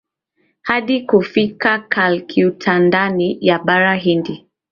[0.61, 4.47] hadi kufika Calicutndani ya bara Hindi